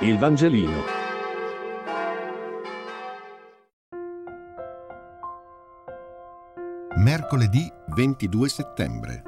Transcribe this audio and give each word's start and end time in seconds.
Il 0.00 0.18
Vangelino. 0.18 0.82
Mercoledì 6.96 7.66
22 7.94 8.48
settembre. 8.50 9.22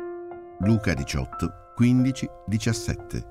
Luca 0.58 0.92
18, 0.92 1.72
15, 1.74 2.28
17. 2.46 3.28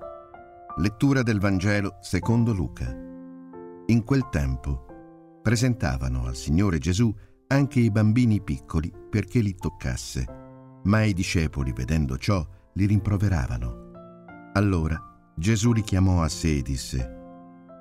Lettura 0.78 1.22
del 1.22 1.40
Vangelo 1.40 1.98
secondo 2.02 2.54
Luca. 2.54 2.92
In 3.86 4.04
quel 4.04 4.30
tempo 4.32 5.40
presentavano 5.44 6.26
al 6.26 6.36
Signore 6.36 6.80
Gesù 6.80 7.14
anche 7.50 7.80
i 7.80 7.92
bambini 7.92 8.42
piccoli 8.42 8.92
perché 9.12 9.42
li 9.42 9.56
toccasse, 9.56 10.26
ma 10.86 11.04
i 11.04 11.14
discepoli, 11.14 11.72
vedendo 11.72 12.18
ciò, 12.18 12.44
li 12.74 12.88
rimproveravano. 12.88 13.92
Allora 14.54 15.00
Gesù 15.36 15.72
li 15.72 15.84
chiamò 15.84 16.24
a 16.24 16.30
sé 16.30 16.58
e 16.58 16.62
disse, 16.64 17.17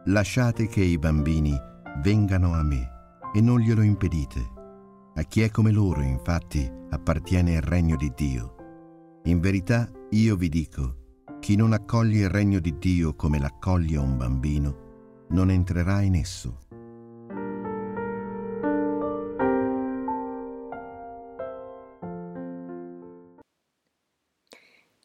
Lasciate 0.09 0.69
che 0.69 0.83
i 0.83 0.99
bambini 0.99 1.53
vengano 2.01 2.55
a 2.55 2.63
me 2.63 2.91
e 3.35 3.41
non 3.41 3.59
glielo 3.59 3.83
impedite. 3.83 4.41
A 5.17 5.23
chi 5.23 5.41
è 5.41 5.51
come 5.51 5.73
loro, 5.73 6.01
infatti, 6.01 6.71
appartiene 6.91 7.55
il 7.55 7.63
regno 7.63 7.97
di 7.97 8.13
Dio. 8.15 8.55
In 9.25 9.41
verità, 9.41 9.91
io 10.11 10.37
vi 10.37 10.49
dico, 10.49 11.25
chi 11.41 11.57
non 11.57 11.73
accoglie 11.73 12.21
il 12.21 12.29
regno 12.29 12.61
di 12.61 12.79
Dio 12.79 13.17
come 13.17 13.41
l'accoglie 13.41 13.97
un 13.97 14.17
bambino, 14.17 15.25
non 15.31 15.51
entrerà 15.51 16.03
in 16.03 16.15
esso. 16.15 16.66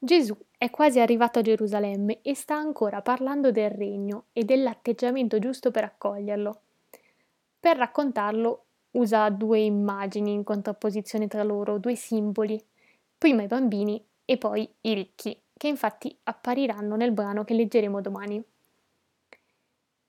Gesù 0.03 0.35
è 0.57 0.71
quasi 0.71 0.99
arrivato 0.99 1.37
a 1.37 1.41
Gerusalemme 1.43 2.21
e 2.23 2.33
sta 2.33 2.55
ancora 2.55 3.03
parlando 3.03 3.51
del 3.51 3.69
regno 3.69 4.25
e 4.33 4.43
dell'atteggiamento 4.43 5.37
giusto 5.37 5.69
per 5.69 5.83
accoglierlo. 5.83 6.61
Per 7.59 7.77
raccontarlo 7.77 8.65
usa 8.93 9.29
due 9.29 9.59
immagini 9.59 10.34
in 10.34 10.43
contrapposizione 10.43 11.27
tra 11.27 11.43
loro, 11.43 11.77
due 11.77 11.93
simboli, 11.93 12.59
prima 13.15 13.43
i 13.43 13.48
bambini 13.48 14.03
e 14.26 14.39
poi 14.39 14.67
i 14.81 14.95
ricchi, 14.95 15.39
che 15.55 15.67
infatti 15.67 16.17
appariranno 16.23 16.95
nel 16.95 17.11
brano 17.11 17.43
che 17.43 17.54
leggeremo 17.54 18.01
domani. 18.01 18.43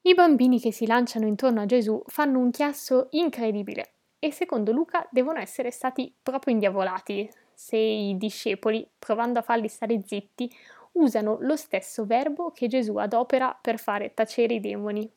I 0.05 0.15
bambini 0.15 0.59
che 0.59 0.73
si 0.73 0.87
lanciano 0.87 1.27
intorno 1.27 1.61
a 1.61 1.67
Gesù 1.67 2.03
fanno 2.07 2.39
un 2.39 2.51
chiasso 2.51 3.09
incredibile 3.11 3.93
e 4.19 4.33
secondo 4.33 4.73
Luca 4.73 5.07
devono 5.11 5.39
essere 5.39 5.71
stati 5.71 6.15
proprio 6.23 6.55
indiavolati, 6.55 7.29
se 7.55 7.77
i 7.77 8.17
discepoli, 8.17 8.87
provando 8.99 9.39
a 9.39 9.43
farli 9.43 9.69
stare 9.69 10.01
zitti, 10.05 10.51
usano 10.93 11.39
lo 11.41 11.57
stesso 11.57 12.05
verbo 12.05 12.51
che 12.51 12.67
Gesù 12.67 12.97
adopera 12.97 13.59
per 13.61 13.79
fare 13.79 14.15
tacere 14.15 14.55
i 14.55 14.61
demoni. 14.61 15.11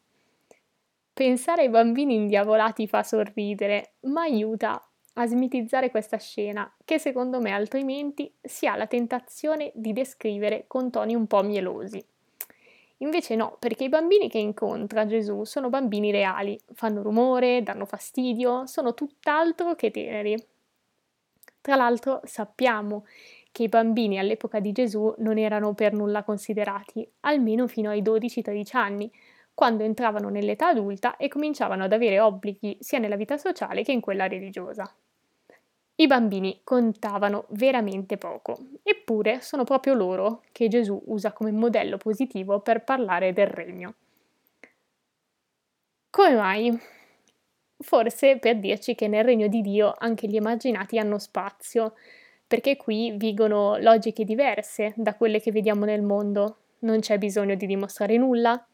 Pensare 1.14 1.64
ai 1.64 1.70
bambini 1.70 2.16
indiavolati 2.16 2.88
fa 2.88 3.04
sorridere, 3.04 3.94
ma 4.02 4.22
aiuta 4.22 4.86
a 5.14 5.26
smitizzare 5.26 5.90
questa 5.90 6.18
scena, 6.18 6.70
che 6.84 7.00
secondo 7.00 7.40
me 7.40 7.52
altrimenti 7.52 8.34
si 8.42 8.68
ha 8.68 8.76
la 8.76 8.88
tentazione 8.88 9.72
di 9.74 9.94
descrivere 9.94 10.66
con 10.68 10.92
toni 10.92 11.16
un 11.16 11.26
po' 11.26 11.42
mielosi. 11.42 12.06
Invece 13.00 13.36
no, 13.36 13.58
perché 13.60 13.86
i 13.86 13.90
bambini 13.90 14.30
che 14.30 14.38
incontra 14.38 15.06
Gesù 15.06 15.44
sono 15.44 15.70
bambini 15.70 16.12
reali, 16.12 16.58
fanno 16.74 17.02
rumore, 17.02 17.62
danno 17.62 17.86
fastidio, 17.86 18.66
sono 18.66 18.94
tutt'altro 18.94 19.76
che 19.76 19.92
teneri. 19.92 20.36
Tra 21.66 21.76
l'altro 21.76 22.22
sappiamo 22.26 23.08
che 23.52 23.64
i 23.64 23.70
bambini 23.70 24.20
all'epoca 24.20 24.60
di 24.60 24.72
Gesù 24.72 25.12
non 25.18 25.40
erano 25.40 25.74
per 25.74 25.94
nulla 25.94 26.22
considerati, 26.24 27.10
almeno 27.22 27.66
fino 27.66 27.90
ai 27.90 28.04
12-13 28.04 28.78
anni, 28.78 29.12
quando 29.52 29.82
entravano 29.82 30.30
nell'età 30.30 30.68
adulta 30.68 31.18
e 31.18 31.28
cominciavano 31.28 31.86
ad 31.86 31.92
avere 31.92 32.20
obblighi 32.20 32.78
sia 32.82 33.00
nella 33.00 33.16
vita 33.16 33.38
sociale 33.38 33.82
che 33.82 33.92
in 33.92 34.00
quella 34.00 34.28
religiosa. 34.28 34.88
I 35.96 36.06
bambini 36.06 36.62
contavano 36.64 37.46
veramente 37.50 38.18
poco, 38.20 38.60
eppure 38.84 39.42
sono 39.42 39.64
proprio 39.64 39.96
loro 39.96 40.44
che 40.52 40.68
Gesù 40.68 41.02
usa 41.08 41.34
come 41.34 41.52
modello 41.52 41.98
positivo 41.98 42.60
per 42.60 42.84
parlare 42.84 43.34
del 43.34 43.48
regno. 43.48 43.96
Come 46.12 46.36
mai? 46.36 46.80
Forse 47.86 48.40
per 48.40 48.58
dirci 48.58 48.96
che 48.96 49.08
nel 49.08 49.24
regno 49.24 49.48
di 49.48 49.62
Dio 49.62 49.94
anche 49.96 50.26
gli 50.26 50.36
emarginati 50.36 50.98
hanno 50.98 51.20
spazio, 51.20 51.94
perché 52.48 52.78
qui 52.78 53.12
vigono 53.12 53.78
logiche 53.78 54.24
diverse 54.24 54.94
da 54.96 55.14
quelle 55.14 55.40
che 55.40 55.52
vediamo 55.52 55.86
nel 55.86 56.02
mondo. 56.02 56.58
Non 56.80 57.02
c'è 57.02 57.20
bisogno 57.20 57.54
di 57.54 57.68
dimostrare 57.68 58.18
nulla, 58.18 58.66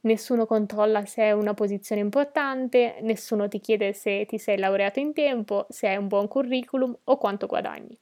nessuno 0.00 0.44
controlla 0.44 1.02
se 1.06 1.22
è 1.22 1.32
una 1.32 1.54
posizione 1.54 2.02
importante, 2.02 2.98
nessuno 3.00 3.48
ti 3.48 3.58
chiede 3.58 3.94
se 3.94 4.26
ti 4.26 4.36
sei 4.36 4.58
laureato 4.58 5.00
in 5.00 5.14
tempo, 5.14 5.64
se 5.70 5.88
hai 5.88 5.96
un 5.96 6.06
buon 6.06 6.28
curriculum 6.28 6.94
o 7.04 7.16
quanto 7.16 7.46
guadagni. 7.46 7.98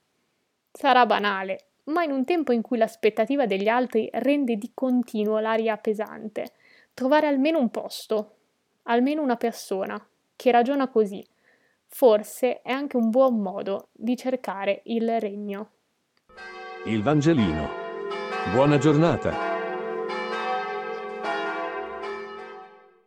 Sarà 0.72 1.06
banale, 1.06 1.66
ma 1.84 2.02
in 2.02 2.10
un 2.10 2.24
tempo 2.24 2.50
in 2.50 2.62
cui 2.62 2.76
l'aspettativa 2.76 3.46
degli 3.46 3.68
altri 3.68 4.08
rende 4.14 4.56
di 4.56 4.72
continuo 4.74 5.38
l'aria 5.38 5.76
pesante, 5.76 6.54
trovare 6.92 7.28
almeno 7.28 7.60
un 7.60 7.70
posto, 7.70 8.34
almeno 8.82 9.22
una 9.22 9.36
persona, 9.36 10.04
che 10.40 10.50
ragiona 10.50 10.88
così, 10.88 11.22
forse 11.86 12.62
è 12.62 12.72
anche 12.72 12.96
un 12.96 13.10
buon 13.10 13.42
modo 13.42 13.88
di 13.92 14.16
cercare 14.16 14.80
il 14.84 15.20
regno. 15.20 15.70
Il 16.86 17.02
Vangelino. 17.02 17.68
Buona 18.54 18.78
giornata. 18.78 19.49